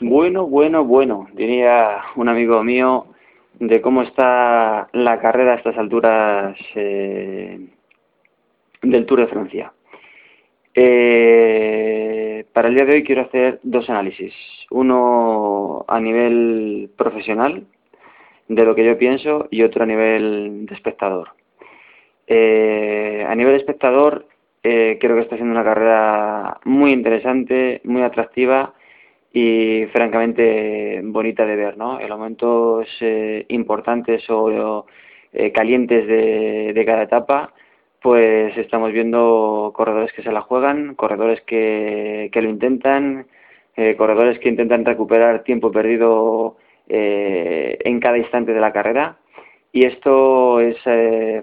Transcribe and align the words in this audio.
Bueno, 0.00 0.46
bueno, 0.46 0.84
bueno, 0.84 1.26
diría 1.34 2.02
un 2.14 2.28
amigo 2.28 2.62
mío 2.62 3.06
de 3.58 3.80
cómo 3.80 4.02
está 4.02 4.88
la 4.92 5.18
carrera 5.18 5.54
a 5.54 5.56
estas 5.56 5.76
alturas 5.76 6.56
eh, 6.76 7.58
del 8.82 9.06
Tour 9.06 9.20
de 9.20 9.26
Francia. 9.26 9.72
Eh, 10.72 12.44
para 12.52 12.68
el 12.68 12.76
día 12.76 12.84
de 12.84 12.92
hoy 12.92 13.02
quiero 13.02 13.22
hacer 13.22 13.58
dos 13.64 13.90
análisis. 13.90 14.32
Uno 14.70 15.84
a 15.88 15.98
nivel 15.98 16.90
profesional, 16.96 17.64
de 18.46 18.64
lo 18.64 18.76
que 18.76 18.84
yo 18.84 18.96
pienso, 18.98 19.48
y 19.50 19.64
otro 19.64 19.82
a 19.82 19.86
nivel 19.86 20.64
de 20.66 20.74
espectador. 20.76 21.30
Eh, 22.28 23.26
a 23.28 23.34
nivel 23.34 23.54
de 23.54 23.58
espectador, 23.58 24.28
creo 24.62 24.98
que 24.98 25.22
está 25.22 25.34
siendo 25.34 25.54
una 25.54 25.64
carrera 25.64 26.60
muy 26.64 26.92
interesante, 26.92 27.80
muy 27.82 28.02
atractiva 28.02 28.74
y 29.40 29.86
francamente 29.92 31.00
bonita 31.04 31.46
de 31.46 31.54
ver, 31.54 31.76
¿no? 31.78 32.00
En 32.00 32.08
momentos 32.08 32.88
eh, 33.00 33.46
importantes 33.50 34.28
o 34.30 34.84
eh, 35.32 35.52
calientes 35.52 36.08
de, 36.08 36.84
cada 36.84 37.04
etapa, 37.04 37.52
pues 38.02 38.56
estamos 38.58 38.90
viendo 38.92 39.72
corredores 39.76 40.12
que 40.12 40.24
se 40.24 40.32
la 40.32 40.40
juegan, 40.40 40.96
corredores 40.96 41.40
que, 41.42 42.30
que 42.32 42.42
lo 42.42 42.48
intentan, 42.48 43.26
eh, 43.76 43.94
corredores 43.96 44.40
que 44.40 44.48
intentan 44.48 44.84
recuperar 44.84 45.44
tiempo 45.44 45.70
perdido 45.70 46.56
en 46.88 48.00
cada 48.00 48.18
instante 48.18 48.54
de 48.54 48.60
la 48.60 48.72
carrera. 48.72 49.18
Y 49.70 49.84
esto 49.84 50.58
es 50.58 50.78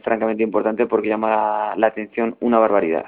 francamente 0.03 0.44
importante 0.44 0.86
porque 0.88 1.08
llama 1.08 1.75
la, 1.77 1.88
atención 1.88 2.36
una 2.41 2.59
barbaridad. 2.59 3.05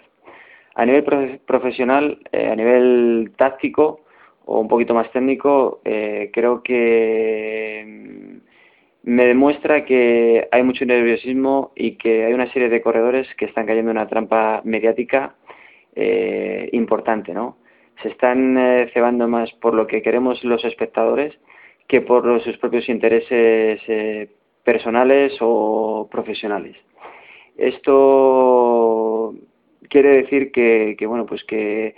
A 0.75 0.85
nivel 0.85 1.03
profesional, 1.45 2.19
a 2.31 2.55
nivel 2.55 3.31
táctico, 3.35 4.01
o 4.47 4.59
un 4.61 4.67
poquito 4.69 4.93
más 4.93 5.11
técnico, 5.11 5.81
eh, 5.83 6.31
creo 6.33 6.63
que 6.63 7.83
mm, 7.85 9.09
me 9.11 9.25
demuestra 9.25 9.83
que 9.85 10.47
hay 10.51 10.63
mucho 10.63 10.85
nerviosismo 10.85 11.73
y 11.75 11.97
que 11.97 12.25
hay 12.25 12.33
una 12.33 12.51
serie 12.53 12.69
de 12.69 12.81
corredores 12.81 13.27
que 13.35 13.45
están 13.45 13.65
cayendo 13.65 13.91
en 13.91 13.97
una 13.97 14.07
trampa 14.07 14.61
mediática 14.63 15.35
eh, 15.95 16.69
importante, 16.71 17.33
¿no? 17.33 17.57
Se 18.01 18.09
están 18.09 18.57
eh, 18.57 18.89
cebando 18.93 19.27
más 19.27 19.51
por 19.53 19.73
lo 19.73 19.85
que 19.85 20.01
queremos 20.01 20.41
los 20.43 20.63
espectadores 20.63 21.37
que 21.87 22.01
por 22.01 22.41
sus 22.41 22.57
propios 22.57 22.87
intereses 22.89 23.81
personales 24.63 25.37
o 25.39 26.07
profesionales. 26.11 26.75
Esto 27.57 29.33
quiere 29.89 30.23
decir 30.23 30.51
que, 30.51 30.95
que 30.97 31.05
bueno, 31.05 31.25
pues 31.25 31.43
que 31.45 31.95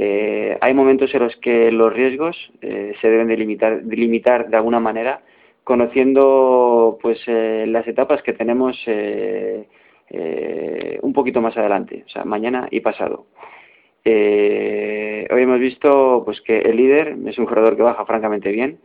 eh, 0.00 0.56
hay 0.60 0.74
momentos 0.74 1.12
en 1.12 1.24
los 1.24 1.34
que 1.38 1.72
los 1.72 1.92
riesgos 1.92 2.36
eh, 2.60 2.94
se 3.00 3.10
deben 3.10 3.26
delimitar, 3.26 3.82
delimitar 3.82 4.48
de 4.48 4.56
alguna 4.56 4.78
manera, 4.78 5.22
conociendo 5.64 7.00
pues 7.02 7.20
eh, 7.26 7.64
las 7.66 7.84
etapas 7.88 8.22
que 8.22 8.32
tenemos 8.32 8.78
un 11.02 11.12
poquito 11.12 11.40
más 11.40 11.56
adelante, 11.56 12.04
o 12.06 12.08
sea, 12.10 12.24
mañana 12.24 12.68
y 12.70 12.78
pasado. 12.78 13.26
hoy 14.04 15.42
hemos 15.42 15.58
visto 15.58 16.22
pues 16.24 16.40
que 16.42 16.58
el 16.60 16.76
líder 16.76 17.16
es 17.26 17.36
un 17.36 17.46
jugador 17.46 17.76
que 17.76 17.82
baja 17.82 18.06
francamente 18.06 18.52
bien, 18.52 18.78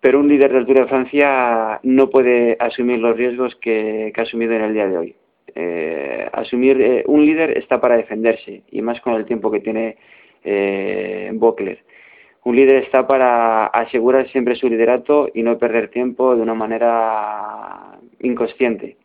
pero 0.00 0.18
un 0.18 0.28
líder 0.28 0.52
del 0.52 0.66
Tour 0.66 0.80
de 0.80 0.86
Francia 0.86 1.78
no 1.84 2.10
puede 2.10 2.56
asumir 2.58 2.98
los 2.98 3.16
riesgos 3.16 3.54
que, 3.60 4.12
ha 4.16 4.22
asumido 4.22 4.54
en 4.54 4.62
el 4.62 4.74
día 4.74 4.88
de 4.88 4.98
hoy. 4.98 5.14
asumir 6.32 7.04
un 7.06 7.24
líder 7.24 7.56
está 7.58 7.80
para 7.80 7.96
defenderse 7.96 8.62
y 8.72 8.82
más 8.82 9.00
con 9.00 9.14
el 9.14 9.24
tiempo 9.24 9.48
que 9.52 9.60
tiene 9.60 9.96
eh, 10.44 11.30
Bockler. 11.34 11.78
Un 12.44 12.56
líder 12.56 12.82
está 12.82 13.06
para 13.06 13.66
asegurar 13.66 14.28
siempre 14.28 14.56
su 14.56 14.68
liderato 14.68 15.28
y 15.32 15.42
no 15.42 15.58
perder 15.58 15.88
tiempo 15.88 16.34
de 16.34 16.42
una 16.42 16.54
manera 16.54 17.98
inconsciente. 18.20 18.96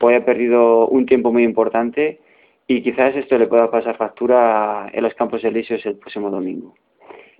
Hoy 0.00 0.14
ha 0.14 0.24
perdido 0.24 0.86
un 0.88 1.06
tiempo 1.06 1.32
muy 1.32 1.42
importante 1.42 2.20
y 2.66 2.82
quizás 2.82 3.16
esto 3.16 3.38
le 3.38 3.46
pueda 3.46 3.70
pasar 3.70 3.96
factura 3.96 4.90
en 4.92 5.02
los 5.02 5.14
campos 5.14 5.42
elíseos 5.44 5.84
el 5.86 5.96
próximo 5.96 6.30
domingo. 6.30 6.74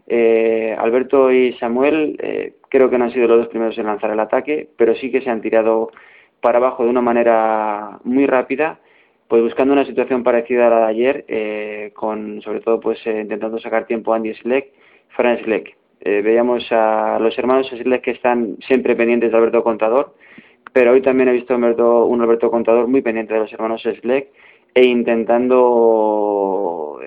Eh, 0.07 0.75
Alberto 0.79 1.31
y 1.33 1.53
Samuel 1.55 2.17
eh, 2.23 2.55
creo 2.69 2.89
que 2.89 2.97
no 2.97 3.05
han 3.05 3.13
sido 3.13 3.27
los 3.27 3.39
dos 3.39 3.49
primeros 3.49 3.77
en 3.77 3.87
lanzar 3.87 4.11
el 4.11 4.21
ataque, 4.21 4.69
pero 4.77 4.95
sí 4.95 5.11
que 5.11 5.21
se 5.21 5.29
han 5.29 5.43
tirado 5.43 5.91
para 6.41 6.59
abajo 6.59 6.85
de 6.85 6.91
una 6.91 7.03
manera 7.03 7.99
muy 8.05 8.27
rápida 8.27 8.79
pues 9.29 9.43
buscando 9.43 9.73
una 9.73 9.85
situación 9.85 10.23
parecida 10.23 10.69
a 10.69 10.71
la 10.71 10.79
de 10.81 10.87
ayer, 10.87 11.25
eh, 11.29 11.91
con 11.95 12.41
sobre 12.43 12.61
todo 12.61 12.81
pues 12.81 12.99
eh, 13.07 13.21
intentando 13.23 13.59
sacar 13.59 13.87
tiempo 13.87 14.13
a 14.13 14.17
Andy 14.17 14.35
Schleck, 14.35 14.73
Franz 15.09 15.41
Schleck. 15.43 15.77
Eh, 16.01 16.23
veíamos 16.23 16.67
a 16.71 17.19
los 17.21 17.37
hermanos 17.39 17.69
Schleck 17.69 18.03
que 18.03 18.13
están 18.13 18.57
siempre 18.67 18.95
pendientes 18.95 19.33
de 19.33 19.37
Alberto 19.37 19.65
Contador, 19.65 20.15
pero 20.73 20.93
hoy 20.93 21.03
también 21.03 21.29
he 21.29 21.33
visto 21.33 21.57
un 21.57 21.65
Alberto, 21.65 22.51
Contador 22.51 22.87
muy 22.87 23.03
pendiente 23.03 23.35
de 23.35 23.41
los 23.41 23.53
hermanos 23.53 23.83
Schleck 23.83 24.29
e 24.75 24.85
intentando 24.85 27.01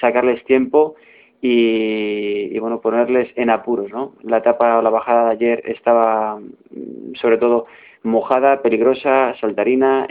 sacarles 0.00 0.44
tiempo 0.44 0.94
y, 1.40 2.58
bueno 2.58 2.80
ponerles 2.80 3.28
en 3.36 3.50
apuros, 3.50 3.90
¿no? 3.90 4.14
La 4.22 4.38
etapa 4.38 4.78
o 4.78 4.82
la 4.82 4.90
bajada 4.90 5.26
de 5.26 5.30
ayer 5.32 5.62
estaba 5.64 6.38
mm, 6.38 7.14
sobre 7.14 7.38
todo 7.38 7.66
mojada, 8.02 8.62
peligrosa, 8.62 9.34
saltarina. 9.40 10.06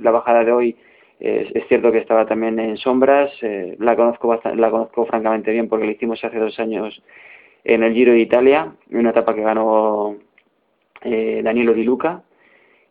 la 0.00 0.10
bajada 0.10 0.44
de 0.44 0.52
hoy 0.52 0.76
es 1.20 1.66
cierto 1.68 1.92
que 1.92 1.98
estaba 1.98 2.26
también 2.26 2.58
en 2.58 2.76
sombras, 2.76 3.30
eh, 3.42 3.76
la, 3.78 3.96
conozco 3.96 4.40
la 4.54 4.70
conozco 4.70 5.06
francamente 5.06 5.52
bien 5.52 5.68
porque 5.68 5.86
la 5.86 5.92
hicimos 5.92 6.22
hace 6.24 6.38
dos 6.38 6.58
años 6.58 7.02
en 7.64 7.82
el 7.82 7.94
Giro 7.94 8.12
de 8.12 8.20
Italia, 8.20 8.72
en 8.90 8.98
una 8.98 9.10
etapa 9.10 9.34
que 9.34 9.42
ganó 9.42 10.16
eh, 11.02 11.40
Danilo 11.42 11.72
Di 11.72 11.84
Luca. 11.84 12.22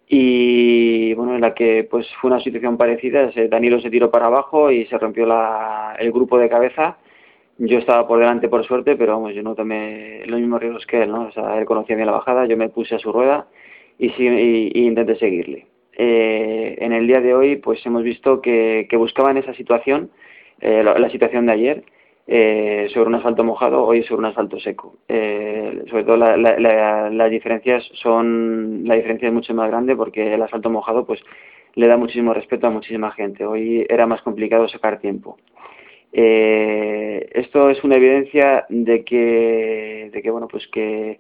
Y 0.07 1.13
bueno, 1.16 1.35
en 1.35 1.41
la 1.41 1.53
que 1.53 1.88
pues 1.89 2.07
fue 2.19 2.29
una 2.29 2.39
situación 2.39 2.78
parecida, 2.78 3.31
Danilo 3.50 3.79
se 3.79 3.89
tiró 3.89 4.11
para 4.11 4.28
abajo 4.28 4.72
y 4.72 4.85
se 4.88 4.97
rompió 4.97 5.25
la, 5.25 5.95
el 6.00 6.11
grupo 6.11 6.38
de 6.38 6.50
cabeza, 6.50 6.97
yo 7.57 7.78
estaba 7.79 8.07
por 8.07 8.19
delante 8.19 8.50
por 8.50 8.66
suerte, 8.66 8.95
pero 8.95 9.13
vamos, 9.13 9.34
yo 9.34 9.44
no 9.44 9.55
tomé 9.55 10.23
los 10.25 10.40
mismos 10.40 10.59
riesgos 10.61 10.85
que 10.85 11.03
él, 11.03 11.11
¿no? 11.11 11.28
O 11.28 11.31
sea, 11.31 11.57
él 11.57 11.66
conocía 11.66 11.95
bien 11.95 12.07
la 12.07 12.13
bajada, 12.13 12.45
yo 12.45 12.57
me 12.57 12.69
puse 12.69 12.95
a 12.95 13.00
su 13.00 13.11
rueda 13.11 13.47
y, 13.97 14.11
y 14.17 14.85
intenté 14.85 15.16
seguirle 15.16 15.72
eh, 15.98 16.76
en 16.80 16.92
el 16.92 17.08
día 17.08 17.22
de 17.22 17.34
hoy 17.34 17.58
pues 17.58 17.86
hemos 17.86 18.04
visto 18.04 18.42
que, 18.42 18.88
buscaban 18.94 19.38
esa 19.38 19.54
situación, 19.54 20.09
eh, 20.59 20.84
la, 20.84 21.09
situación 21.09 21.46
de 21.46 21.52
ayer, 21.52 21.84
eh, 22.26 22.88
sobre 22.94 23.09
un 23.09 23.16
asfalto 23.16 23.44
mojado, 23.44 23.84
hoy 23.84 24.03
sobre 24.03 24.20
un 24.20 24.26
asfalto 24.26 24.59
seco. 24.59 24.96
Eh, 25.08 25.84
sobre 25.90 26.03
todo 26.03 26.18
las 26.18 27.32
diferencias 27.32 27.84
son, 27.94 28.88
la 28.88 28.96
diferencia 28.96 29.28
es 29.28 29.34
mucho 29.34 29.53
más 29.53 29.70
grande 29.70 29.96
porque 29.96 30.34
el 30.34 30.42
asfalto 30.42 30.70
mojado 30.70 31.06
pues 31.06 31.22
le 31.76 31.88
da 31.88 31.98
muchísimo 31.98 32.34
respeto 32.34 32.68
a 32.68 32.72
muchísima 32.72 33.12
gente. 33.12 33.46
Hoy 33.46 33.86
era 33.90 34.08
más 34.08 34.22
complicado 34.22 34.68
sacar 34.68 35.00
tiempo. 35.00 35.38
esto 36.12 37.70
es 37.70 37.84
una 37.84 37.96
evidencia 37.96 38.66
de 38.70 39.03
que, 39.03 40.09
de 40.14 40.22
que 40.22 40.32
bueno 40.32 40.48
pues 40.48 40.68
que 40.68 41.20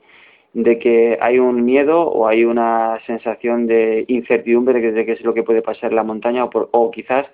de 0.53 0.77
que 0.79 1.17
hay 1.19 1.39
un 1.39 1.65
miedo 1.65 2.01
o 2.07 2.27
hay 2.27 2.45
una 2.45 2.99
sensación 3.05 3.65
de 3.65 4.05
incertidumbre 4.07 4.79
de, 4.79 5.05
qué 5.05 5.13
es 5.13 5.21
lo 5.21 5.33
que 5.33 5.43
puede 5.43 5.61
pasar 5.61 5.89
en 5.89 5.95
la 5.95 6.03
montaña 6.03 6.45
o, 6.45 6.49
o 6.71 6.91
quizás 6.91 7.25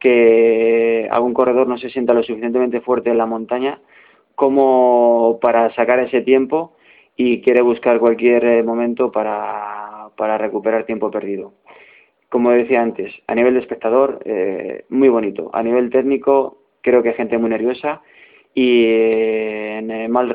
que 0.00 1.06
algún 1.10 1.34
corredor 1.34 1.68
no 1.68 1.78
se 1.78 1.90
sienta 1.90 2.14
lo 2.14 2.22
suficientemente 2.22 2.80
fuerte 2.80 3.10
en 3.10 3.18
la 3.18 3.26
montaña 3.26 3.78
como 4.34 5.38
para 5.40 5.72
sacar 5.74 6.00
ese 6.00 6.22
tiempo 6.22 6.74
y 7.16 7.42
quiere 7.42 7.62
buscar 7.62 8.00
cualquier 8.00 8.44
eh, 8.44 8.62
momento 8.62 9.12
para, 9.12 10.08
para 10.16 10.38
recuperar 10.38 10.84
tiempo 10.86 11.10
perdido. 11.10 11.52
Como 12.28 12.50
decía 12.50 12.80
antes, 12.80 13.12
a 13.26 13.34
nivel 13.34 13.54
de 13.54 13.60
espectador, 13.60 14.20
eh, 14.24 14.86
muy 14.88 15.10
bonito. 15.10 15.50
A 15.52 15.62
nivel 15.62 15.90
técnico, 15.90 16.58
creo 16.80 17.02
que 17.02 17.10
hay 17.10 17.14
gente 17.14 17.38
muy 17.38 17.50
nerviosa 17.50 18.00
y 18.54 18.84
en 18.86 20.10
mar 20.10 20.26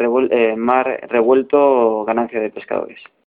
revuelto 1.09 2.05
ganancia 2.05 2.39
de 2.39 2.49
pescadores. 2.49 2.99